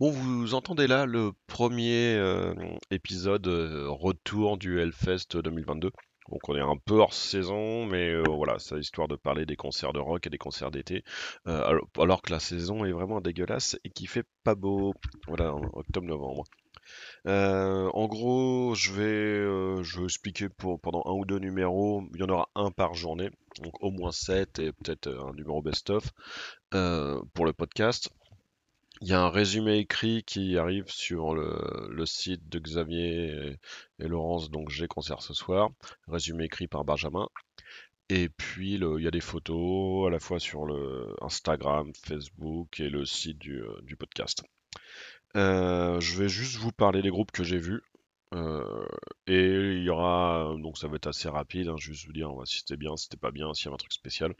Bon, 0.00 0.12
vous 0.12 0.54
entendez 0.54 0.86
là 0.86 1.06
le 1.06 1.32
premier 1.48 2.14
euh, 2.14 2.54
épisode 2.92 3.48
euh, 3.48 3.88
retour 3.90 4.56
du 4.56 4.80
Hellfest 4.80 5.36
2022. 5.36 5.90
Donc 6.30 6.48
on 6.48 6.54
est 6.54 6.60
un 6.60 6.76
peu 6.76 7.00
hors 7.00 7.12
saison, 7.12 7.84
mais 7.84 8.10
euh, 8.10 8.22
voilà, 8.28 8.60
c'est 8.60 8.78
histoire 8.78 9.08
de 9.08 9.16
parler 9.16 9.44
des 9.44 9.56
concerts 9.56 9.92
de 9.92 9.98
rock 9.98 10.24
et 10.24 10.30
des 10.30 10.38
concerts 10.38 10.70
d'été. 10.70 11.02
Alors, 11.44 12.22
que 12.22 12.30
la 12.30 12.38
saison 12.38 12.84
est 12.84 12.92
vraiment 12.92 13.20
dégueulasse 13.20 13.76
et 13.82 13.90
qui 13.90 14.06
fait 14.06 14.24
pas 14.44 14.54
beau. 14.54 14.94
Voilà, 15.26 15.52
en 15.52 15.62
octobre-novembre. 15.72 16.44
En 17.24 18.06
gros, 18.06 18.76
je 18.76 18.92
vais, 18.92 19.82
je 19.82 19.98
vais 19.98 20.04
expliquer 20.04 20.48
pour, 20.48 20.80
pendant 20.80 21.02
un 21.06 21.12
ou 21.12 21.24
deux 21.24 21.40
numéros. 21.40 22.04
Il 22.14 22.20
y 22.20 22.22
en 22.22 22.28
aura 22.28 22.48
un 22.54 22.70
par 22.70 22.94
journée, 22.94 23.30
donc 23.64 23.82
au 23.82 23.90
moins 23.90 24.12
sept 24.12 24.60
et 24.60 24.70
peut-être 24.70 25.08
un 25.08 25.32
numéro 25.32 25.60
best-of 25.60 26.12
pour 26.70 27.46
le 27.46 27.52
podcast. 27.52 28.10
Il 29.00 29.08
y 29.08 29.12
a 29.12 29.20
un 29.20 29.30
résumé 29.30 29.78
écrit 29.78 30.24
qui 30.24 30.58
arrive 30.58 30.88
sur 30.88 31.34
le, 31.34 32.04
site 32.04 32.48
de 32.48 32.58
Xavier 32.58 33.58
et, 34.00 34.08
Laurence, 34.08 34.50
donc 34.50 34.70
j'ai 34.70 34.88
concert 34.88 35.22
ce 35.22 35.34
soir. 35.34 35.70
Résumé 36.08 36.44
écrit 36.44 36.66
par 36.66 36.84
Benjamin. 36.84 37.28
Et 38.08 38.28
puis 38.28 38.74
il 38.74 39.02
y 39.02 39.06
a 39.06 39.10
des 39.10 39.20
photos 39.20 40.08
à 40.08 40.10
la 40.10 40.18
fois 40.18 40.40
sur 40.40 40.64
le 40.64 41.14
Instagram, 41.20 41.92
Facebook 41.94 42.80
et 42.80 42.88
le 42.88 43.04
site 43.04 43.38
du, 43.38 43.62
euh, 43.62 43.80
podcast. 43.98 44.42
Euh, 45.36 46.00
je 46.00 46.16
vais 46.16 46.28
juste 46.28 46.56
vous 46.56 46.72
parler 46.72 47.02
des 47.02 47.10
groupes 47.10 47.32
que 47.32 47.44
j'ai 47.44 47.58
vus. 47.58 47.82
Euh, 48.34 48.86
et 49.26 49.76
il 49.76 49.82
y 49.82 49.90
aura, 49.90 50.54
donc 50.58 50.76
ça 50.76 50.88
va 50.88 50.96
être 50.96 51.06
assez 51.06 51.28
rapide, 51.28 51.68
hein, 51.68 51.76
juste 51.78 52.06
vous 52.06 52.12
dire 52.12 52.34
ouais, 52.34 52.46
si 52.46 52.58
c'était 52.58 52.76
bien, 52.76 52.96
si 52.96 53.04
c'était 53.04 53.16
pas 53.16 53.30
bien, 53.30 53.54
s'il 53.54 53.66
y 53.66 53.68
avait 53.68 53.74
un 53.74 53.78
truc 53.78 53.92
spécial. 53.92 54.34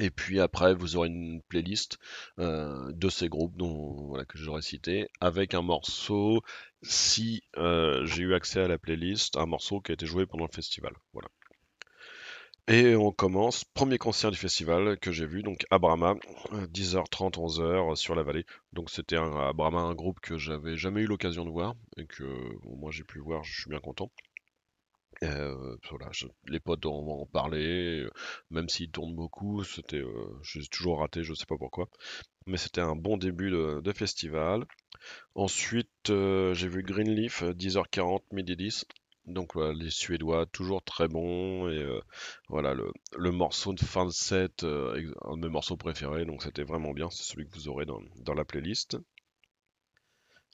Et 0.00 0.10
puis 0.10 0.40
après, 0.40 0.74
vous 0.74 0.96
aurez 0.96 1.08
une 1.08 1.42
playlist 1.48 1.98
euh, 2.38 2.92
de 2.92 3.08
ces 3.08 3.28
groupes 3.28 3.56
dont, 3.56 4.12
que 4.28 4.38
j'aurais 4.38 4.62
cité, 4.62 5.08
avec 5.20 5.54
un 5.54 5.62
morceau, 5.62 6.42
si 6.82 7.42
euh, 7.56 8.04
j'ai 8.06 8.22
eu 8.22 8.34
accès 8.34 8.60
à 8.60 8.68
la 8.68 8.78
playlist, 8.78 9.36
un 9.36 9.46
morceau 9.46 9.80
qui 9.80 9.92
a 9.92 9.94
été 9.94 10.06
joué 10.06 10.26
pendant 10.26 10.46
le 10.46 10.54
festival. 10.54 10.92
Voilà. 11.12 11.28
Et 12.68 12.94
on 12.94 13.12
commence, 13.12 13.64
premier 13.64 13.96
concert 13.96 14.30
du 14.30 14.36
festival 14.36 14.98
que 14.98 15.10
j'ai 15.10 15.26
vu, 15.26 15.42
donc 15.42 15.64
à 15.70 15.78
Brahma, 15.78 16.16
10h30, 16.52 17.32
11h 17.32 17.96
sur 17.96 18.14
la 18.14 18.22
vallée. 18.22 18.44
Donc 18.74 18.90
c'était 18.90 19.16
un, 19.16 19.48
à 19.48 19.54
Brahma 19.54 19.80
un 19.80 19.94
groupe 19.94 20.20
que 20.20 20.36
j'avais 20.36 20.76
jamais 20.76 21.00
eu 21.00 21.06
l'occasion 21.06 21.46
de 21.46 21.50
voir 21.50 21.74
et 21.96 22.06
que 22.06 22.24
moi 22.64 22.90
j'ai 22.90 23.04
pu 23.04 23.20
voir, 23.20 23.42
je 23.42 23.62
suis 23.62 23.70
bien 23.70 23.80
content. 23.80 24.12
Euh, 25.24 25.76
voilà, 25.90 26.08
je- 26.12 26.26
les 26.46 26.60
potes 26.60 26.86
en 26.86 26.98
ont 26.98 27.26
parlé, 27.26 28.02
euh, 28.04 28.10
même 28.50 28.68
s'ils 28.68 28.90
tournent 28.90 29.14
beaucoup, 29.16 29.64
c'était, 29.64 29.96
euh, 29.98 30.38
je 30.42 30.58
les 30.58 30.64
ai 30.66 30.68
toujours 30.68 31.00
raté, 31.00 31.24
je 31.24 31.34
sais 31.34 31.46
pas 31.46 31.56
pourquoi. 31.58 31.88
Mais 32.46 32.58
c'était 32.58 32.80
un 32.82 32.96
bon 32.96 33.16
début 33.18 33.50
de, 33.50 33.92
festival. 33.92 34.64
Ensuite, 35.34 35.90
j'ai 36.08 36.68
vu 36.68 36.82
Greenleaf, 36.84 37.42
euh, 37.42 37.54
10h40, 37.54 38.24
midi 38.32 38.56
10. 38.56 38.86
Donc 39.26 39.54
voilà, 39.54 39.74
les 39.74 39.90
Suédois, 39.90 40.46
toujours 40.46 40.82
très 40.84 41.08
bons. 41.08 41.68
Et 41.70 41.86
voilà, 42.48 42.74
le, 42.74 43.30
morceau 43.32 43.74
de 43.74 43.80
fin 43.80 44.06
de 44.06 44.10
set, 44.10 44.64
un 44.64 45.36
de 45.36 45.40
mes 45.42 45.48
morceaux 45.50 45.76
préférés. 45.76 46.24
Donc 46.26 46.42
c'était 46.42 46.64
vraiment 46.64 46.92
bien. 46.92 47.10
C'est 47.10 47.24
celui 47.24 47.46
que 47.48 47.54
vous 47.54 47.68
aurez 47.68 47.86
dans 47.86 48.34
la 48.34 48.44
playlist. 48.44 48.98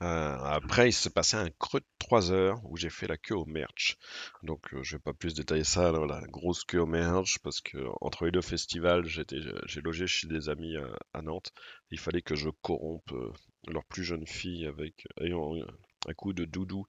Euh, 0.02 0.36
après, 0.44 0.88
il 0.88 0.92
s'est 0.92 1.10
passé 1.10 1.36
un 1.36 1.50
creux 1.58 1.80
de 1.80 1.86
3 1.98 2.32
heures 2.32 2.60
où 2.64 2.76
j'ai 2.76 2.90
fait 2.90 3.06
la 3.06 3.16
queue 3.16 3.36
au 3.36 3.44
merch. 3.46 3.96
Donc, 4.42 4.74
euh, 4.74 4.82
je 4.82 4.96
vais 4.96 5.00
pas 5.02 5.12
plus 5.14 5.34
détailler 5.34 5.64
ça, 5.64 5.92
la 5.92 6.20
grosse 6.28 6.64
queue 6.64 6.80
au 6.80 6.86
merch, 6.86 7.38
parce 7.42 7.60
que 7.60 7.78
entre 8.00 8.24
les 8.24 8.32
deux 8.32 8.42
festivals, 8.42 9.06
j'ai 9.06 9.80
logé 9.80 10.06
chez 10.06 10.26
des 10.26 10.48
amis 10.48 10.76
à, 10.76 10.86
à 11.18 11.22
Nantes. 11.22 11.52
Il 11.90 11.98
fallait 11.98 12.22
que 12.22 12.34
je 12.34 12.50
corrompe 12.62 13.12
euh, 13.12 13.32
leur 13.68 13.84
plus 13.84 14.04
jeune 14.04 14.26
fille 14.26 14.66
avec 14.66 15.06
ayant 15.20 15.54
euh, 15.56 15.64
un 16.06 16.14
coup 16.14 16.32
de 16.32 16.44
doudou 16.44 16.86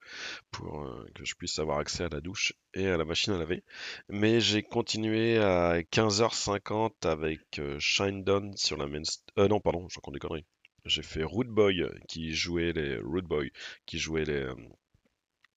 pour 0.50 0.82
euh, 0.84 1.06
que 1.14 1.24
je 1.24 1.34
puisse 1.34 1.58
avoir 1.58 1.78
accès 1.78 2.04
à 2.04 2.08
la 2.08 2.20
douche 2.20 2.52
et 2.74 2.88
à 2.88 2.96
la 2.96 3.04
machine 3.04 3.32
à 3.32 3.38
laver. 3.38 3.64
Mais 4.08 4.40
j'ai 4.40 4.62
continué 4.62 5.38
à 5.38 5.82
15h50 5.82 7.06
avec 7.06 7.58
euh, 7.58 7.78
Shinedown 7.78 8.56
sur 8.56 8.76
la 8.76 8.86
main... 8.86 9.02
Euh, 9.38 9.48
non, 9.48 9.60
pardon, 9.60 9.88
je 9.88 9.96
raconte 9.96 10.14
des 10.14 10.20
conneries. 10.20 10.46
J'ai 10.86 11.02
fait 11.02 11.24
Root 11.24 11.44
Boy 11.44 11.84
qui 12.08 12.34
jouait 12.34 12.72
les 12.72 12.98
Root 12.98 13.22
Boy 13.22 13.50
qui 13.86 13.98
jouait 13.98 14.24
les, 14.24 14.44
euh, 14.44 14.54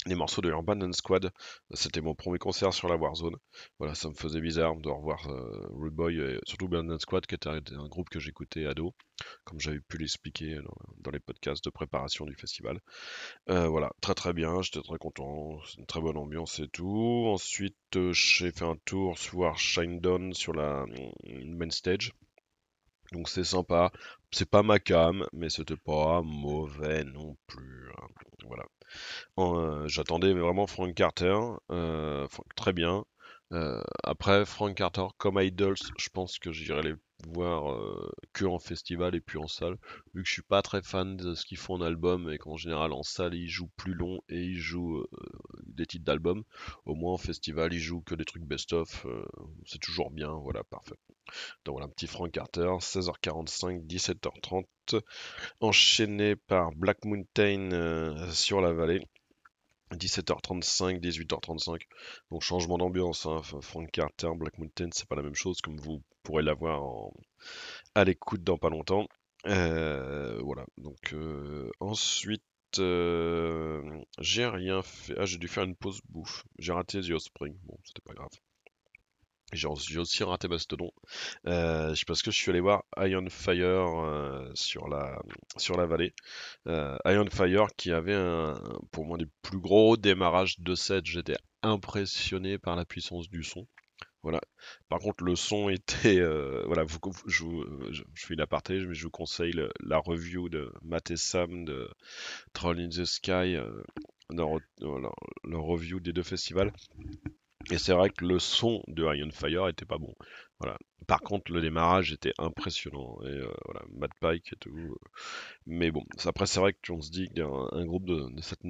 les 0.06 0.16
morceaux 0.16 0.42
de 0.42 0.50
Urban 0.50 0.92
Squad. 0.94 1.32
C'était 1.74 2.02
mon 2.02 2.16
premier 2.16 2.40
concert 2.40 2.74
sur 2.74 2.88
la 2.88 2.96
Warzone. 2.96 3.36
Voilà, 3.80 3.96
ça 3.96 4.10
me 4.10 4.14
faisait 4.14 4.40
bizarre 4.40 4.76
de 4.78 4.90
revoir 4.90 5.28
euh, 5.28 5.68
Rude 5.72 5.94
Boy 5.94 6.20
et 6.20 6.40
surtout 6.46 6.70
Urban 6.72 6.98
Squad 7.00 7.26
qui 7.26 7.36
était 7.36 7.50
un 7.50 7.88
groupe 7.88 8.10
que 8.10 8.20
j'écoutais 8.20 8.66
ado, 8.66 8.94
comme 9.44 9.60
j'avais 9.60 9.82
pu 9.82 9.98
l'expliquer 9.98 10.60
dans, 11.00 11.12
les 11.12 11.20
podcasts 11.20 11.64
de 11.66 11.70
préparation 11.70 12.26
du 12.26 12.36
festival. 12.36 12.80
Euh, 13.50 13.68
voilà, 13.68 13.92
très 14.02 14.16
très 14.16 14.34
bien, 14.34 14.62
j'étais 14.62 14.82
très 14.82 14.98
content, 14.98 15.60
c'est 15.66 15.80
une 15.80 15.86
très 15.86 16.02
bonne 16.02 16.18
ambiance 16.18 16.60
et 16.60 16.68
tout. 16.70 17.26
Ensuite, 17.28 17.76
euh, 17.96 18.14
j'ai 18.14 18.52
fait 18.52 18.66
un 18.66 18.78
tour 18.86 19.16
voir 19.34 19.58
Shinedown 19.58 20.34
sur 20.34 20.54
la 20.54 20.86
main 21.26 21.70
stage. 21.72 22.14
Donc 23.12 23.30
c'est 23.30 23.44
sympa, 23.44 23.92
c'est 24.32 24.50
pas 24.50 24.64
ma 24.64 24.80
cam, 24.80 25.26
mais 25.34 25.50
c'était 25.50 25.78
pas 25.78 26.22
mauvais 26.24 27.04
non 27.04 27.38
plus. 27.48 27.92
hein. 27.98 28.08
Voilà. 28.46 28.66
Euh, 29.40 29.88
j'attendais 29.88 30.34
vraiment 30.34 30.68
Frank 30.68 30.94
Carter, 30.96 31.36
euh, 31.72 32.28
très 32.56 32.74
bien. 32.74 33.06
Euh, 33.54 33.82
après 34.04 34.46
Frank 34.46 34.76
Carter 34.76 35.08
comme 35.18 35.40
Idols, 35.42 35.76
je 35.98 36.10
pense 36.10 36.40
que 36.40 36.52
j'irai 36.52 36.82
les 36.84 36.96
voir 37.28 37.72
euh, 37.72 38.12
que 38.34 38.46
en 38.46 38.60
festival 38.60 39.16
et 39.16 39.22
puis 39.22 39.38
en 39.38 39.48
salle, 39.48 39.78
vu 40.14 40.24
que 40.24 40.28
je 40.28 40.34
suis 40.34 40.42
pas 40.42 40.62
très 40.62 40.82
fan 40.82 41.18
de 41.18 41.36
ce 41.36 41.46
qu'ils 41.46 41.58
font 41.58 41.76
en 41.76 41.82
album 41.82 42.32
et 42.32 42.38
qu'en 42.38 42.56
général 42.58 42.94
en 42.94 43.04
salle 43.04 43.34
ils 43.34 43.50
jouent 43.50 43.72
plus 43.76 43.94
long 43.94 44.22
et 44.30 44.42
ils 44.42 44.60
jouent 44.60 45.00
euh, 45.00 45.08
des 45.66 45.86
titres 45.86 46.06
d'album. 46.06 46.44
Au 46.86 46.96
moins 46.96 47.14
en 47.14 47.18
festival 47.18 47.74
ils 47.74 47.80
jouent 47.80 48.02
que 48.02 48.16
des 48.16 48.26
trucs 48.26 48.44
best-of, 48.44 49.06
euh, 49.06 49.26
c'est 49.66 49.80
toujours 49.80 50.12
bien, 50.12 50.32
voilà, 50.32 50.64
parfait. 50.64 50.96
Donc 51.66 51.74
voilà, 51.74 51.88
petit 51.88 52.08
Frank 52.08 52.32
Carter, 52.32 52.72
16h45, 52.80 53.86
17h30, 53.86 55.02
enchaîné 55.60 56.36
par 56.36 56.72
Black 56.72 57.06
Mountain 57.06 58.32
sur 58.32 58.62
la 58.62 58.74
vallée. 58.74 59.06
17h35, 59.92 61.00
18h35. 61.00 61.82
Donc 62.32 62.44
changement 62.44 62.78
d'ambiance, 62.78 63.26
hein. 63.26 63.42
Frank 63.62 63.90
Carter, 63.92 64.30
Black 64.36 64.58
Mountain, 64.58 64.90
c'est 64.92 65.08
pas 65.08 65.16
la 65.16 65.24
même 65.24 65.36
chose 65.36 65.62
comme 65.62 65.78
vous 65.78 66.02
pourrez 66.30 66.44
l'avoir 66.44 66.84
en- 66.84 67.14
à 67.96 68.04
l'écoute 68.06 68.44
dans 68.44 68.58
pas 68.58 68.70
longtemps. 68.70 69.08
Euh, 69.48 70.40
voilà. 70.44 70.66
Donc 70.78 71.14
euh, 71.14 71.70
ensuite, 71.80 72.44
euh, 72.80 73.82
j'ai 74.20 74.46
rien 74.48 74.82
fait. 74.84 75.16
Ah, 75.18 75.26
j'ai 75.26 75.38
dû 75.38 75.48
faire 75.48 75.64
une 75.64 75.76
pause 75.76 76.02
bouffe. 76.10 76.46
J'ai 76.60 76.74
raté 76.74 77.02
The 77.02 77.12
Offspring. 77.12 77.56
Bon, 77.66 77.78
c'était 77.86 78.02
pas 78.06 78.14
grave. 78.14 78.30
J'ai 79.54 79.68
aussi 80.00 80.24
raté 80.24 80.48
Mastodon. 80.48 80.92
Euh, 81.48 81.96
parce 82.08 82.22
que 82.22 82.30
je 82.32 82.38
suis 82.38 82.52
allé 82.52 82.60
voir 82.60 82.84
Iron 82.98 83.30
Fire 83.30 84.52
sur 84.56 84.88
la, 84.88 85.20
sur 85.58 85.76
la 85.78 85.86
vallée. 85.88 86.14
Iron 86.68 87.30
Fire 87.32 87.68
qui 87.78 87.92
avait 87.92 88.16
un, 88.16 88.56
pour 88.92 89.06
moi 89.06 89.18
des 89.18 89.28
plus 89.42 89.60
gros 89.60 89.98
démarrages 89.98 90.60
de 90.60 90.76
set. 90.76 91.06
J'étais 91.06 91.38
impressionné 91.64 92.58
par 92.60 92.76
la 92.76 92.86
puissance 92.86 93.30
du 93.30 93.44
son. 93.44 93.68
Voilà. 94.24 94.42
Par 94.90 95.00
contre, 95.00 95.24
le 95.24 95.36
son 95.36 95.70
était, 95.70 96.20
euh, 96.20 96.64
voilà, 96.66 96.86
je, 97.28 97.44
vous- 97.44 97.66
je, 97.92 98.04
je 98.14 98.26
fais 98.26 98.34
une 98.34 98.42
aparté, 98.42 98.80
mais 98.86 98.94
je 98.94 99.04
vous 99.04 99.12
conseille 99.12 99.54
le- 99.54 99.72
la 99.80 99.98
review 99.98 100.50
de 100.50 100.72
Matt 100.84 101.12
et 101.12 101.18
Sam 101.18 101.66
de 101.66 101.90
Troll 102.54 102.80
in 102.82 102.90
the 102.90 103.06
Sky, 103.06 103.56
euh, 103.56 103.84
review 105.70 106.00
des 106.00 106.14
deux 106.14 106.24
festivals. 106.24 106.72
Et 107.72 107.78
c'est 107.78 107.94
vrai 107.94 108.10
que 108.10 108.26
le 108.26 108.40
son 108.40 108.82
de 108.88 109.04
Iron 109.04 109.32
Fire 109.32 109.68
était 109.68 109.86
pas 109.86 109.98
bon. 109.98 110.16
Voilà. 110.60 110.78
Par 111.08 111.22
contre, 111.22 111.52
le 111.52 111.62
démarrage 111.62 112.12
était 112.12 112.34
impressionnant. 112.38 113.18
Et 113.24 113.28
euh, 113.28 113.52
voilà, 113.66 113.82
Mad 113.94 114.12
Pike 114.20 114.54
et 114.54 114.56
tout. 114.56 114.76
euh. 114.76 114.96
Mais 115.68 115.92
bon, 115.92 116.04
après, 116.26 116.48
c'est 116.48 116.60
vrai 116.60 116.74
qu'on 116.86 117.02
se 117.02 117.12
dit 117.12 117.28
qu'il 117.28 117.40
y 117.40 117.42
a 117.42 117.48
un, 117.48 117.86
groupe 117.86 118.06
de, 118.06 118.28
cette 118.42 118.64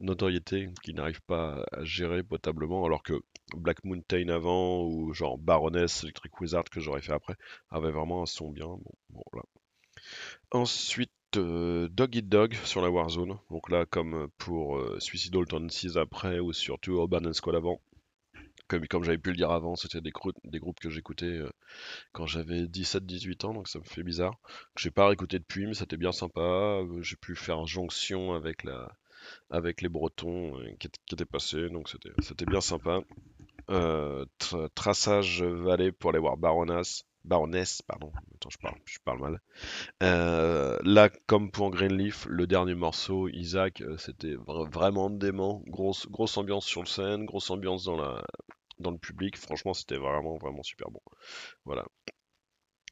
notoriété 0.00 0.70
qui 0.82 0.94
n'arrive 0.94 1.20
pas 1.22 1.64
à 1.72 1.84
gérer 1.84 2.22
potablement, 2.22 2.84
alors 2.84 3.02
que 3.02 3.20
Black 3.54 3.84
Mountain 3.84 4.28
avant, 4.28 4.84
ou 4.84 5.12
genre 5.14 5.38
Baroness, 5.38 6.02
Electric 6.04 6.40
Wizard 6.40 6.64
que 6.64 6.80
j'aurais 6.80 7.02
fait 7.02 7.12
après, 7.12 7.36
avait 7.70 7.92
vraiment 7.92 8.22
un 8.22 8.26
son 8.26 8.50
bien. 8.50 8.68
Ensuite, 10.50 11.10
euh, 11.36 11.88
Dog 11.88 12.14
Eat 12.16 12.28
Dog 12.28 12.54
sur 12.64 12.80
la 12.82 12.90
Warzone. 12.90 13.36
Donc 13.50 13.70
là, 13.70 13.86
comme 13.86 14.28
pour 14.38 14.78
euh, 14.78 14.98
Suicidal 15.00 15.46
Tendencies 15.46 15.96
après, 15.98 16.38
ou 16.40 16.52
surtout 16.52 16.92
Urban 16.94 17.32
Squad 17.32 17.56
avant. 17.56 17.80
Comme, 18.68 19.04
j'avais 19.04 19.18
pu 19.18 19.30
le 19.30 19.36
dire 19.36 19.50
avant, 19.52 19.76
c'était 19.76 20.00
des, 20.00 20.10
grou- 20.12 20.32
des 20.44 20.58
groupes 20.60 20.80
que 20.80 20.90
j'écoutais 20.90 21.26
euh, 21.26 21.50
quand 22.12 22.26
j'avais 22.26 22.66
17-18 22.68 23.44
ans, 23.44 23.54
donc 23.54 23.68
ça 23.68 23.78
me 23.80 23.84
fait 23.84 24.02
bizarre. 24.04 24.38
J'ai 24.78 24.90
pas 24.90 25.08
réécouté 25.08 25.38
depuis, 25.38 25.66
mais 25.66 25.74
c'était 25.74 25.96
bien 25.98 26.12
sympa. 26.12 26.40
Euh, 26.40 27.02
J'ai 27.02 27.16
pu 27.16 27.36
faire 27.36 27.66
jonction 27.66 28.34
avec 28.34 28.64
la, 28.64 28.92
avec 29.50 29.82
les 29.82 29.88
Bretons 29.90 30.60
qui, 30.80 30.88
étaient 31.12 31.26
passés, 31.26 31.70
donc 31.70 31.88
c'était 31.90 32.46
bien 32.46 32.60
sympa. 32.62 33.02
Euh, 33.70 34.24
tra- 34.38 34.68
traçage 34.74 35.42
vallée 35.42 35.92
pour 35.92 36.10
aller 36.10 36.18
voir 36.18 36.36
Baronas. 36.36 37.02
Baroness, 37.24 37.82
pardon. 37.82 38.12
Attends, 38.36 38.50
je 38.50 38.58
parle, 38.58 38.76
je 38.84 38.98
parle 39.04 39.20
mal. 39.20 39.40
Euh, 40.02 40.78
là, 40.84 41.10
comme 41.26 41.50
pour 41.50 41.70
Greenleaf, 41.70 42.26
le 42.28 42.46
dernier 42.46 42.74
morceau, 42.74 43.28
Isaac, 43.28 43.80
euh, 43.82 43.96
c'était 43.98 44.36
vraiment 44.36 45.10
dément. 45.10 45.62
Grosse, 45.66 46.08
grosse 46.08 46.36
ambiance 46.38 46.66
sur 46.66 46.82
le 46.82 46.86
scène, 46.86 47.24
grosse 47.26 47.50
ambiance 47.50 47.84
dans 47.84 47.96
la, 47.96 48.24
dans 48.78 48.92
le 48.92 48.98
public. 48.98 49.36
Franchement, 49.36 49.74
c'était 49.74 49.96
vraiment, 49.98 50.36
vraiment 50.38 50.62
super 50.62 50.90
bon. 50.90 51.00
Voilà. 51.64 51.84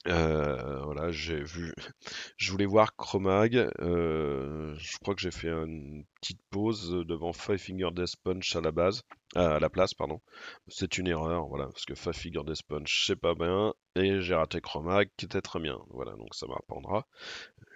Euh, 0.06 0.82
voilà, 0.84 1.10
j'ai 1.10 1.42
vu. 1.42 1.72
Je 2.36 2.50
voulais 2.50 2.66
voir 2.66 2.94
Chromag. 2.96 3.56
Euh, 3.80 4.74
je 4.76 4.98
crois 4.98 5.14
que 5.14 5.20
j'ai 5.20 5.30
fait 5.30 5.48
une 5.48 6.04
petite 6.20 6.40
pause 6.50 6.90
devant 7.06 7.32
Five 7.32 7.58
Finger 7.58 7.88
Death 7.92 8.16
Punch 8.22 8.54
à 8.56 8.60
la 8.60 8.70
base, 8.70 9.02
à 9.34 9.58
la 9.60 9.70
place, 9.70 9.94
pardon. 9.94 10.20
C'est 10.68 10.98
une 10.98 11.06
erreur, 11.06 11.46
voilà, 11.46 11.66
parce 11.66 11.84
que 11.86 11.94
Five 11.94 12.12
Finger 12.12 12.42
Death 12.44 12.62
Punch 12.68 13.06
c'est 13.06 13.16
pas 13.16 13.34
bien 13.34 13.72
et 13.96 14.20
j'ai 14.20 14.34
raté 14.34 14.60
Chromag 14.60 15.08
qui 15.16 15.24
était 15.24 15.40
très 15.42 15.60
bien. 15.60 15.78
Voilà, 15.90 16.12
donc 16.12 16.34
ça 16.34 16.46
m'apprendra. 16.46 17.06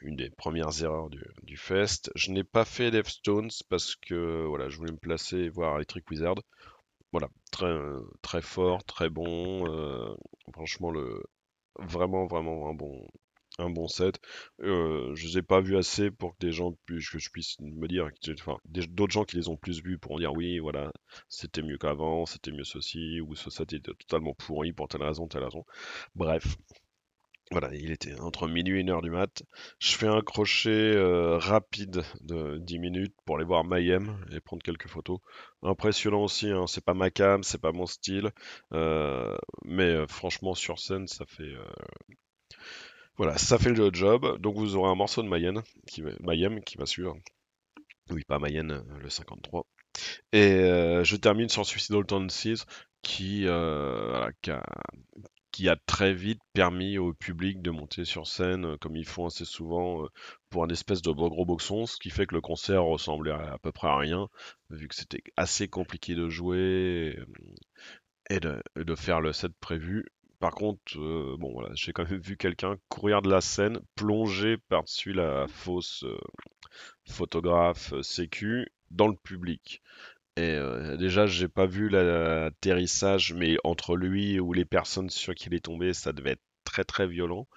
Une 0.03 0.17
des 0.17 0.31
premières 0.31 0.83
erreurs 0.83 1.11
du, 1.11 1.25
du 1.43 1.57
fest. 1.57 2.11
Je 2.15 2.31
n'ai 2.31 2.45
pas 2.45 2.65
fait 2.65 2.91
Stones 3.09 3.51
parce 3.71 3.97
que 3.97 4.45
voilà, 4.47 4.69
je 4.69 4.77
voulais 4.77 4.93
me 4.93 4.99
placer 4.99 5.39
et 5.39 5.49
voir 5.49 5.77
Electric 5.77 6.09
Wizard. 6.11 6.37
Voilà, 7.13 7.29
très 7.51 7.75
très 8.23 8.43
fort, 8.43 8.85
très 8.85 9.09
bon. 9.09 9.67
Euh, 9.67 10.15
franchement 10.53 10.91
le 10.91 11.23
vraiment, 11.79 12.27
vraiment 12.27 12.69
un 12.69 12.75
bon, 12.75 13.07
un 13.59 13.71
bon 13.71 13.89
set. 13.89 14.21
Euh, 14.63 15.15
je 15.15 15.27
les 15.27 15.39
ai 15.39 15.43
pas 15.43 15.61
vus 15.61 15.77
assez 15.77 16.11
pour 16.11 16.33
que 16.35 16.47
des 16.47 16.53
gens 16.53 16.75
que 16.87 16.99
je 16.99 17.31
puisse 17.31 17.59
me 17.61 17.89
dire, 17.89 18.09
enfin, 18.35 18.59
d'autres 18.67 19.13
gens 19.13 19.25
qui 19.25 19.37
les 19.37 19.49
ont 19.49 19.57
plus 19.57 19.83
vus 19.83 19.99
pourront 19.99 20.19
dire 20.19 20.33
oui, 20.33 20.59
voilà, 20.59 20.93
c'était 21.29 21.63
mieux 21.63 21.79
qu'avant, 21.79 22.27
c'était 22.27 22.53
mieux 22.53 22.65
ceci, 22.65 23.21
ou 23.21 23.35
ce 23.35 23.51
set 23.51 23.73
était 23.73 23.93
totalement 23.95 24.35
pourri 24.35 24.73
pour 24.73 24.89
telle 24.89 25.03
raison, 25.03 25.29
telle 25.29 25.45
raison. 25.45 25.65
Bref, 26.15 26.57
voilà, 27.51 27.75
il 27.75 27.91
était 27.91 28.19
entre 28.21 28.47
minuit 28.47 28.79
et 28.79 28.81
une 28.81 28.91
heure 28.91 29.01
du 29.01 29.11
mat. 29.11 29.43
Je 29.79 29.93
fais 29.93 30.07
un 30.07 30.21
crochet 30.21 30.69
euh, 30.69 31.39
rapide 31.39 32.05
de 32.21 32.59
10 32.59 32.79
minutes 32.79 33.15
pour 33.25 33.37
aller 33.37 33.47
voir 33.47 33.65
Mayhem 33.65 34.23
et 34.33 34.41
prendre 34.41 34.63
quelques 34.63 34.89
photos. 34.89 35.19
Impressionnant 35.63 36.23
aussi, 36.23 36.51
hein, 36.51 36.67
c'est 36.67 36.85
pas 36.85 36.95
ma 36.95 37.11
cam, 37.11 37.43
c'est 37.43 37.61
pas 37.61 37.73
mon 37.73 37.87
style, 37.87 38.31
euh, 38.73 39.37
mais 39.65 39.85
euh, 39.85 40.07
franchement 40.07 40.55
sur 40.55 40.79
scène 40.79 41.07
ça 41.09 41.25
fait 41.27 41.55
voilà, 43.17 43.37
ça 43.39 43.59
fait 43.59 43.73
le 43.73 43.91
job. 43.93 44.39
Donc 44.41 44.57
vous 44.57 44.77
aurez 44.77 44.91
un 44.91 44.95
morceau 44.95 45.23
de 45.23 45.29
Mayhem 45.29 45.63
qui 45.87 46.03
va, 46.77 46.87
suivre. 46.87 47.17
Oui, 48.11 48.25
pas 48.25 48.39
Mayhem, 48.39 48.85
le 49.01 49.11
53. 49.11 49.67
Et 50.33 50.61
je 51.03 51.17
termine 51.17 51.49
sur 51.49 51.67
Suicidal 51.67 52.05
Tendencies 52.05 52.65
qui, 53.03 53.47
qui, 54.43 54.51
a, 54.51 54.63
qui 55.51 55.69
a 55.69 55.77
très 55.87 56.13
vite 56.13 56.41
permis 56.53 56.99
au 56.99 57.13
public 57.15 57.63
de 57.63 57.71
monter 57.71 58.05
sur 58.05 58.27
scène, 58.27 58.65
euh, 58.67 58.77
comme 58.79 58.97
ils 58.97 59.07
font 59.07 59.27
assez 59.27 59.45
souvent, 59.45 60.05
euh, 60.05 60.09
pour 60.51 60.65
un 60.65 60.69
espèce 60.69 61.03
de 61.03 61.11
gros 61.11 61.45
boxon, 61.45 61.87
ce 61.87 61.97
qui 61.99 62.11
fait 62.11 62.27
que 62.27 62.35
le 62.35 62.41
concert 62.41 62.85
ressemblait 62.85 63.33
à, 63.33 63.59
peu 63.63 63.73
près 63.73 63.89
à 63.89 63.97
rien, 63.97 64.29
vu 64.71 64.89
que 64.89 64.95
c'était 64.95 65.23
assez 65.37 65.69
compliqué 65.69 66.15
de 66.15 66.29
jouer 66.29 67.19
et, 68.31 68.41
de, 68.41 68.95
faire 68.95 69.21
le 69.21 69.33
set 69.33 69.53
prévu. 69.61 70.07
Par 70.39 70.55
contre, 70.55 70.99
euh, 70.99 71.37
bon 71.39 71.53
voilà, 71.53 71.71
j'ai 71.75 71.93
quand 71.93 72.09
même 72.09 72.21
vu 72.21 72.37
quelqu'un 72.37 72.77
courir 72.89 73.23
de 73.23 73.31
la 73.31 73.41
scène, 73.41 73.81
plonger 73.97 74.57
par-dessus 74.69 75.13
la 75.13 75.49
fausse 75.49 76.05
photographe 77.09 77.95
sécu 78.03 78.69
dans 78.91 79.09
le 79.09 79.17
public. 79.17 79.83
Et 80.39 80.55
euh, 80.55 80.97
déjà, 80.97 81.27
j'ai 81.27 81.49
pas 81.49 81.67
vu 81.67 81.89
l'atterrissage, 81.89 83.35
mais 83.35 83.57
entre 83.65 83.97
lui 83.97 84.39
ou 84.39 84.53
les 84.53 84.65
personnes 84.65 85.11
sur 85.11 85.35
qui 85.35 85.49
il 85.49 85.55
est 85.55 85.65
tombé, 85.65 85.93
ça 85.93 86.13
devait 86.13 86.33
être 86.33 86.43
très 86.63 86.85
très 86.85 87.09
violent. 87.09 87.49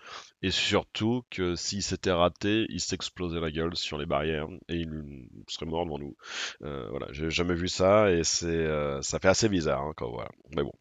Et 0.42 0.50
surtout 0.50 1.22
que 1.30 1.56
s'il 1.56 1.84
s'était 1.84 2.12
raté, 2.12 2.66
il 2.70 2.80
s'explosait 2.80 3.40
la 3.40 3.52
gueule 3.52 3.76
sur 3.76 4.00
les 4.00 4.08
barrières 4.08 4.48
et 4.68 4.78
il 4.78 5.28
serait 5.48 5.68
mort 5.68 5.86
devant 5.86 6.00
nous. 6.00 6.16
Euh, 6.64 6.88
voilà, 6.90 7.06
j'ai 7.12 7.30
jamais 7.30 7.54
vu 7.54 7.68
ça 7.68 8.12
et 8.12 8.24
c'est 8.24 8.48
euh, 8.48 9.00
ça 9.04 9.20
fait 9.20 9.28
assez 9.28 9.48
bizarre 9.50 9.84
hein, 9.84 9.94
quand 9.96 10.10
voilà. 10.10 10.32
Mais 10.56 10.64
bon. 10.64 10.74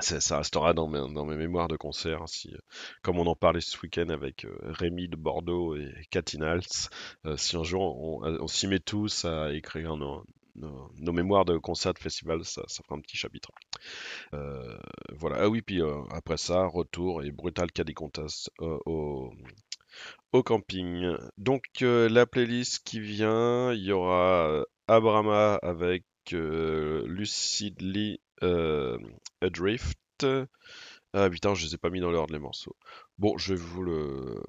Ça 0.00 0.36
restera 0.36 0.74
dans 0.74 0.88
mes, 0.88 0.98
dans 1.14 1.24
mes 1.24 1.36
mémoires 1.36 1.68
de 1.68 1.76
concert, 1.76 2.28
si, 2.28 2.54
comme 3.00 3.18
on 3.18 3.26
en 3.26 3.34
parlait 3.34 3.62
ce 3.62 3.78
week-end 3.82 4.10
avec 4.10 4.46
Rémi 4.62 5.08
de 5.08 5.16
Bordeaux 5.16 5.74
et 5.74 5.90
Katinals, 6.10 6.90
si 7.36 7.56
un 7.56 7.62
jour 7.62 7.98
on, 8.22 8.46
s'y 8.46 8.68
met 8.68 8.78
tous 8.78 9.24
à 9.24 9.54
écrire 9.54 9.92
un, 9.92 10.22
nos, 10.56 11.12
mémoires 11.12 11.44
de 11.44 11.58
concert 11.58 11.94
de 11.94 11.98
festival, 11.98 12.44
ça, 12.44 12.62
fera 12.84 12.96
un 12.96 13.00
petit 13.00 13.16
chapitre. 13.16 13.50
Euh, 14.34 14.78
voilà. 15.14 15.36
Ah 15.40 15.48
oui, 15.48 15.62
puis 15.62 15.80
euh, 15.82 16.02
après 16.10 16.36
ça, 16.36 16.66
retour 16.66 17.22
et 17.22 17.30
brutal 17.30 17.70
cas 17.72 17.84
des 17.84 17.94
euh, 18.60 18.78
au, 18.86 19.32
au 20.32 20.42
camping. 20.42 21.16
Donc 21.38 21.64
la 21.80 22.26
playlist 22.26 22.84
qui 22.84 23.00
vient, 23.00 23.72
il 23.72 23.84
y 23.84 23.92
aura 23.92 24.64
Abrama 24.88 25.56
avec 25.62 26.04
Lucidly 26.32 28.20
Adrift. 29.40 29.98
Ah 31.12 31.30
putain, 31.30 31.54
je 31.54 31.66
les 31.66 31.74
ai 31.74 31.78
pas 31.78 31.90
mis 31.90 32.00
dans 32.00 32.10
l'ordre 32.10 32.32
les 32.32 32.38
morceaux. 32.38 32.76
Bon, 33.18 33.38
je 33.38 33.54
vais 33.54 33.60
vous 33.60 33.82
le, 33.82 34.42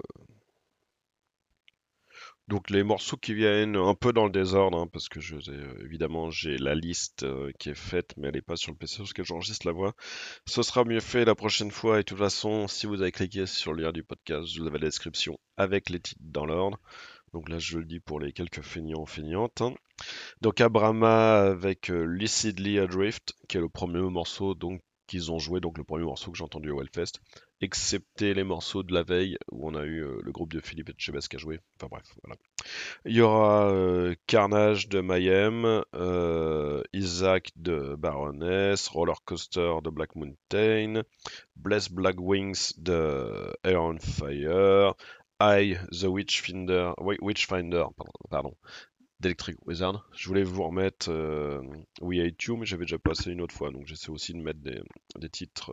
donc 2.48 2.70
les 2.70 2.82
morceaux 2.82 3.18
qui 3.18 3.34
viennent 3.34 3.76
un 3.76 3.94
peu 3.94 4.12
dans 4.12 4.24
le 4.24 4.30
désordre, 4.30 4.78
hein, 4.78 4.88
parce 4.90 5.08
que 5.08 5.20
je, 5.20 5.36
évidemment 5.84 6.30
j'ai 6.30 6.56
la 6.56 6.74
liste 6.74 7.22
euh, 7.24 7.52
qui 7.58 7.68
est 7.68 7.74
faite, 7.74 8.14
mais 8.16 8.28
elle 8.28 8.34
n'est 8.34 8.40
pas 8.40 8.56
sur 8.56 8.72
le 8.72 8.76
PC 8.78 8.98
parce 8.98 9.12
que 9.12 9.22
j'enregistre 9.22 9.66
la 9.66 9.72
voix. 9.72 9.94
Ce 10.46 10.62
sera 10.62 10.84
mieux 10.84 11.00
fait 11.00 11.26
la 11.26 11.34
prochaine 11.34 11.70
fois, 11.70 11.96
et 11.96 11.98
de 11.98 12.02
toute 12.04 12.18
façon, 12.18 12.66
si 12.66 12.86
vous 12.86 13.02
avez 13.02 13.12
cliqué 13.12 13.44
sur 13.44 13.74
le 13.74 13.82
lien 13.82 13.92
du 13.92 14.02
podcast, 14.02 14.58
vous 14.58 14.66
avez 14.66 14.78
la 14.78 14.86
description 14.86 15.38
avec 15.58 15.90
les 15.90 16.00
titres 16.00 16.20
dans 16.24 16.46
l'ordre. 16.46 16.78
Donc 17.34 17.50
là, 17.50 17.58
je 17.58 17.78
le 17.78 17.84
dis 17.84 18.00
pour 18.00 18.18
les 18.18 18.32
quelques 18.32 18.62
feignants 18.62 19.04
feignantes. 19.04 19.60
Hein. 19.60 19.74
Donc 20.40 20.62
Abrama 20.62 21.40
avec 21.40 21.90
euh, 21.90 22.04
Lucidly 22.04 22.78
Adrift, 22.78 23.34
qui 23.48 23.58
est 23.58 23.60
le 23.60 23.68
premier 23.68 24.00
morceau 24.00 24.54
donc 24.54 24.80
qu'ils 25.06 25.30
ont 25.32 25.38
joué, 25.38 25.60
donc 25.60 25.76
le 25.76 25.84
premier 25.84 26.04
morceau 26.04 26.30
que 26.30 26.38
j'ai 26.38 26.44
entendu 26.44 26.70
au 26.70 26.80
Hellfest 26.80 27.20
excepté 27.60 28.34
les 28.34 28.44
morceaux 28.44 28.82
de 28.82 28.94
la 28.94 29.02
veille 29.02 29.36
où 29.50 29.68
on 29.68 29.74
a 29.74 29.84
eu 29.84 30.04
euh, 30.04 30.20
le 30.22 30.32
groupe 30.32 30.52
de 30.52 30.60
Philippe 30.60 30.90
Etchebest 30.90 31.28
qui 31.28 31.36
a 31.36 31.38
joué. 31.38 31.60
Enfin 31.76 31.88
bref, 31.90 32.14
voilà. 32.24 32.38
Il 33.04 33.16
y 33.16 33.20
aura 33.20 33.70
euh, 33.70 34.14
Carnage 34.26 34.88
de 34.88 35.00
Mayhem, 35.00 35.82
euh, 35.94 36.82
Isaac 36.92 37.50
de 37.56 37.96
Baroness, 37.96 38.88
Roller 38.88 39.22
Coaster 39.24 39.74
de 39.82 39.90
Black 39.90 40.14
Mountain, 40.14 41.02
Bless 41.56 41.90
Black 41.90 42.16
Wings 42.18 42.74
de 42.78 43.52
Air 43.64 43.82
on 43.82 43.98
Fire, 43.98 44.94
I, 45.40 45.76
The 45.90 46.04
Witchfinder, 46.04 46.92
Witchfinder, 47.20 47.86
pardon, 47.96 48.12
pardon 48.30 48.54
d'Electric 49.20 49.56
Wizard. 49.66 50.08
Je 50.14 50.28
voulais 50.28 50.44
vous 50.44 50.62
remettre 50.62 51.10
We 52.00 52.20
Hate 52.20 52.40
You, 52.44 52.56
mais 52.56 52.66
j'avais 52.66 52.84
déjà 52.84 52.98
passé 52.98 53.32
une 53.32 53.40
autre 53.40 53.54
fois, 53.54 53.72
donc 53.72 53.84
j'essaie 53.84 54.10
aussi 54.10 54.32
de 54.32 54.38
mettre 54.38 54.60
des, 54.60 54.80
des 55.18 55.28
titres 55.28 55.72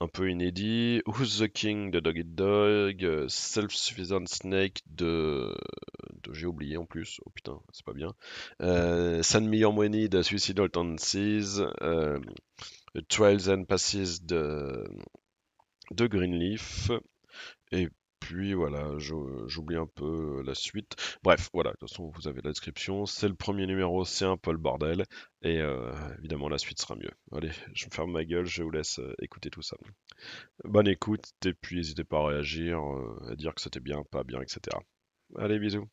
un 0.00 0.08
peu 0.08 0.30
inédit. 0.30 1.02
Who's 1.06 1.38
the 1.38 1.48
King 1.48 1.90
de 1.90 2.00
Dog 2.00 2.18
Eat 2.18 2.34
Dog, 2.34 3.04
euh, 3.04 3.26
Self-Sufficient 3.28 4.26
Snake 4.26 4.82
de... 4.86 5.54
J'ai 6.32 6.46
oublié 6.46 6.76
en 6.76 6.84
plus, 6.84 7.20
oh 7.26 7.30
putain, 7.30 7.60
c'est 7.72 7.84
pas 7.84 7.92
bien. 7.92 8.14
Euh, 8.60 9.22
San 9.22 9.48
Money 9.48 10.08
de 10.08 10.22
Suicidal 10.22 10.70
Tendencies, 10.70 11.60
euh, 11.82 12.20
Trials 13.08 13.50
and 13.50 13.64
Passes 13.64 14.22
de, 14.22 14.84
de 15.90 16.06
Greenleaf, 16.06 16.90
et 17.72 17.88
puis 18.22 18.54
voilà, 18.54 18.96
j'oublie 18.98 19.76
un 19.76 19.86
peu 19.86 20.38
euh, 20.38 20.42
la 20.44 20.54
suite. 20.54 20.94
Bref, 21.24 21.50
voilà, 21.52 21.72
de 21.72 21.76
toute 21.76 21.90
façon, 21.90 22.10
vous 22.14 22.28
avez 22.28 22.40
la 22.40 22.50
description. 22.50 23.04
C'est 23.04 23.28
le 23.28 23.34
premier 23.34 23.66
numéro, 23.66 24.04
c'est 24.04 24.24
un 24.24 24.36
peu 24.36 24.52
le 24.52 24.58
bordel. 24.58 25.04
Et 25.42 25.58
euh, 25.60 25.92
évidemment, 26.18 26.48
la 26.48 26.58
suite 26.58 26.80
sera 26.80 26.94
mieux. 26.94 27.10
Allez, 27.32 27.50
je 27.74 27.86
me 27.86 27.90
ferme 27.90 28.12
ma 28.12 28.24
gueule, 28.24 28.46
je 28.46 28.62
vous 28.62 28.70
laisse 28.70 29.00
euh, 29.00 29.12
écouter 29.20 29.50
tout 29.50 29.62
ça. 29.62 29.76
Bonne 30.64 30.86
écoute, 30.86 31.32
et 31.44 31.52
puis 31.52 31.76
n'hésitez 31.76 32.04
pas 32.04 32.18
à 32.18 32.26
réagir, 32.28 32.80
à 33.28 33.34
dire 33.34 33.54
que 33.54 33.60
c'était 33.60 33.80
bien, 33.80 34.02
pas 34.10 34.22
bien, 34.22 34.40
etc. 34.40 34.60
Allez, 35.36 35.58
bisous. 35.58 35.88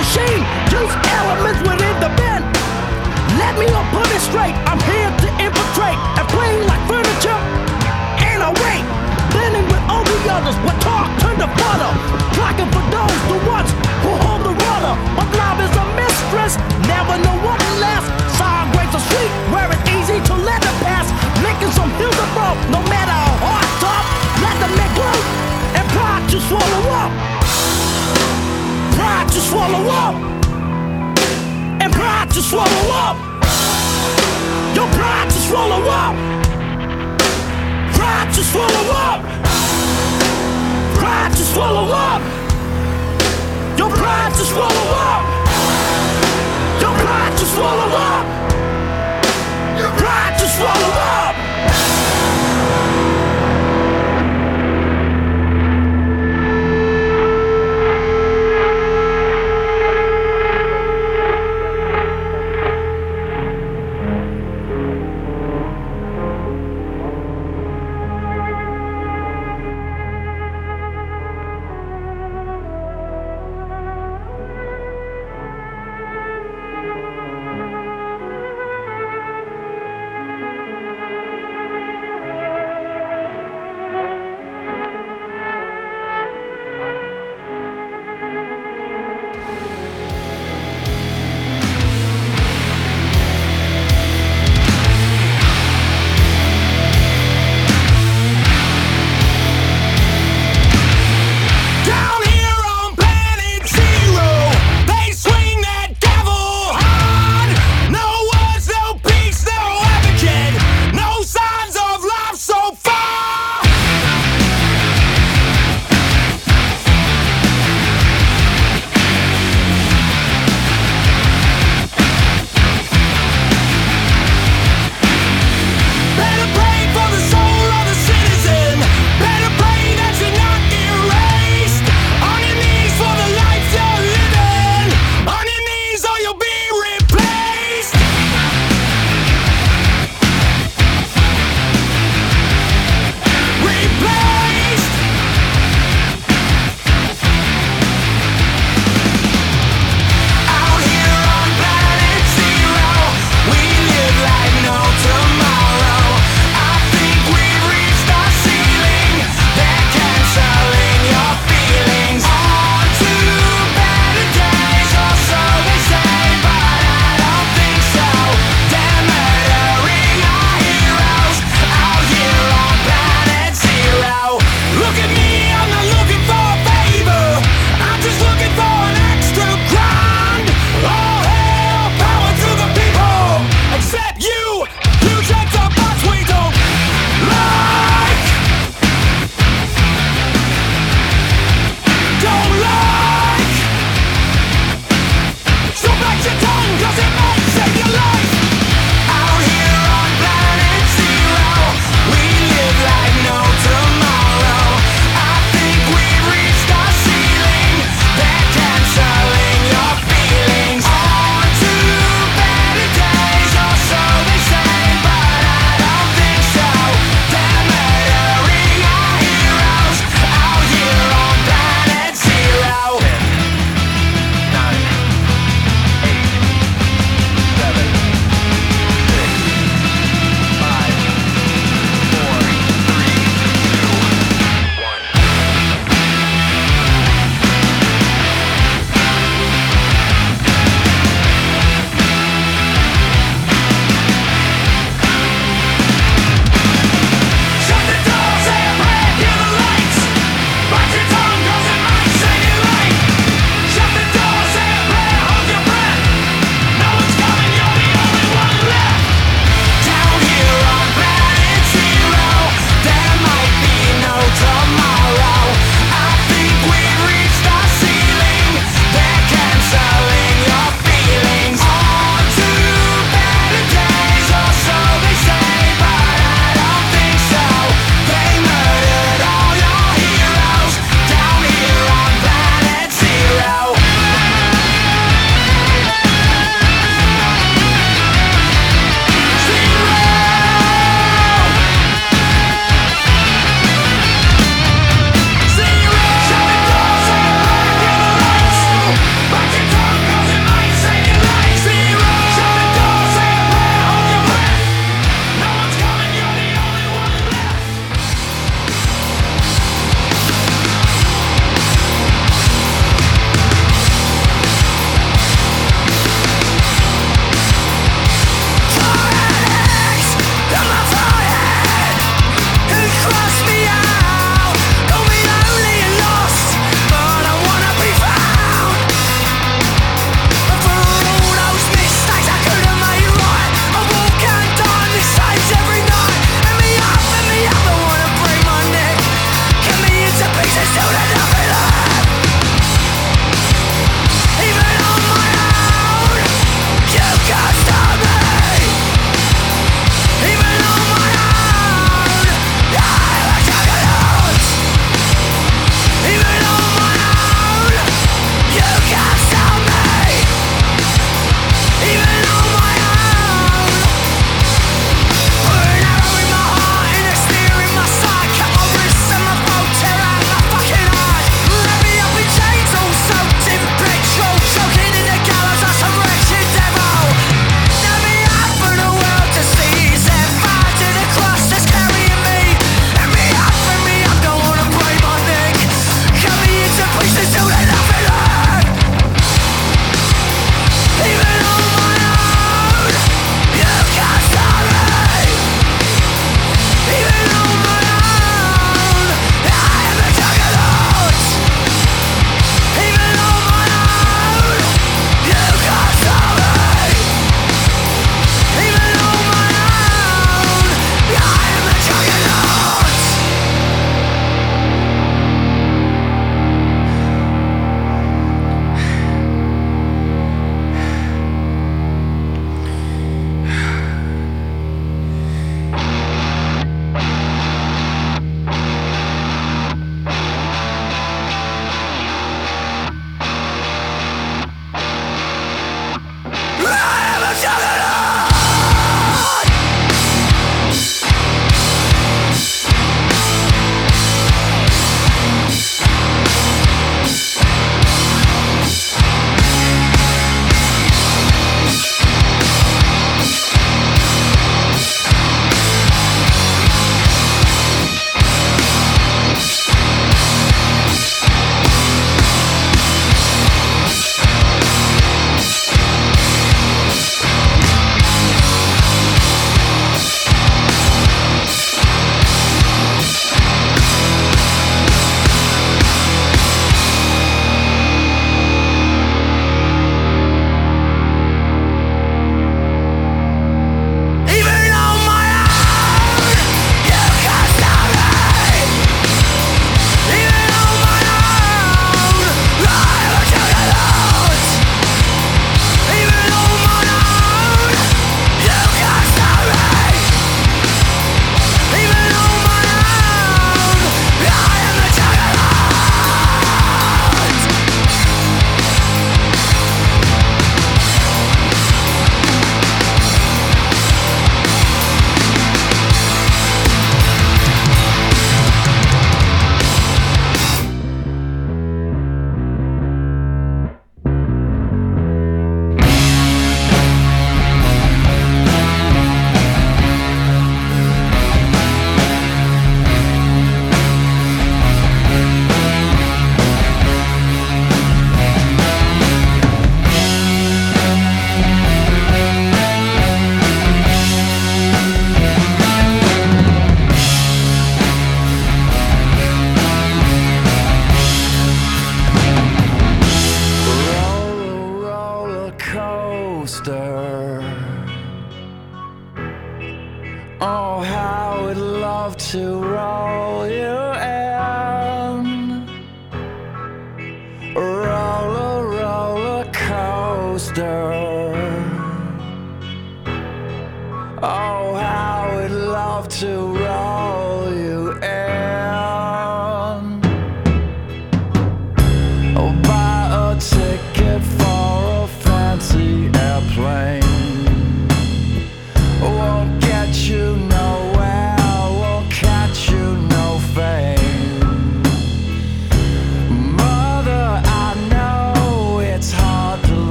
Machine. 0.00 0.42
Use 0.72 0.94
elements 1.12 1.60
within 1.60 1.96
the 2.00 2.10
bend. 2.16 2.42
Let 3.36 3.52
me 3.60 3.68
up 3.68 3.84
put 3.92 4.08
it 4.08 4.22
straight. 4.24 4.56
I'm 4.64 4.80
here 4.88 5.12
to 5.12 5.28
infiltrate 5.36 6.00
and 6.16 6.24
play 6.32 6.52
like 6.64 6.80
furniture. 6.88 7.40
And 8.24 8.40
I 8.40 8.50
wait, 8.64 8.84
blending 9.28 9.66
with 9.68 9.84
all 9.92 10.00
the 10.00 10.18
others. 10.32 10.56
What 10.64 10.76
talk 10.80 11.08
turn 11.20 11.36
to 11.44 11.48
butter. 11.52 11.92
Blocking 12.32 12.70
for 12.72 12.84
those, 12.88 13.20
the 13.28 13.38
ones 13.44 13.70
who 14.00 14.10
hold 14.24 14.40
the 14.48 14.54
rudder. 14.56 14.94
But 15.20 15.28
love 15.36 15.58
is 15.60 15.74
a 15.76 15.84
mistress, 16.00 16.56
never 16.88 17.20
know 17.20 17.36
what 17.44 17.60
lasts. 17.84 18.08
Sour 18.40 18.72
grapes 18.72 18.96
are 18.96 19.04
sweet, 19.04 19.32
where 19.52 19.68
it's 19.68 19.84
easy 19.92 20.18
to 20.32 20.34
let 20.48 20.64
it 20.64 20.76
pass. 20.80 21.12
Making 21.44 21.72
some 21.76 21.92
hills 22.00 22.20
above, 22.32 22.56
no 22.72 22.80
matter 22.88 23.12
how 23.12 23.36
hard 23.44 23.68
tough. 23.84 24.06
Let 24.40 24.56
them 24.64 24.72
make 24.80 24.94
growth 24.96 25.26
and 25.76 25.84
pride 25.92 26.24
to 26.32 26.38
swallow 26.48 26.84
up. 27.04 27.12
Pride 29.00 29.28
to 29.32 29.40
swallow 29.40 29.88
up 29.88 30.14
and 31.80 31.90
pride 31.90 32.30
to 32.32 32.42
swallow 32.42 32.84
up. 32.92 33.16
Your 34.76 34.88
pride 34.88 35.30
to 35.30 35.38
swallow 35.48 35.82
up. 35.88 36.14
Pride 37.96 38.30
to 38.34 38.42
swallow 38.44 38.86
up. 39.08 39.22
Pride 41.00 41.32
to 41.32 41.44
swallow 41.52 41.86
up. 41.90 42.22
Your 43.78 43.88
pride 43.88 44.34
to 44.34 44.44
swallow 44.44 44.88
up. 45.08 45.24
Your 46.82 46.92
pride 47.02 47.38
to 47.38 47.46
swallow 47.54 47.90
up. 48.10 48.26
Your 49.80 49.92
pride 49.96 50.38
to 50.40 50.46
swallow 50.46 50.92
up. 51.16 52.19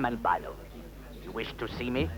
Am 0.00 0.06
albino. 0.06 0.54
You 1.22 1.30
wish 1.32 1.52
to 1.58 1.68
see 1.76 1.90
me? 1.90 2.08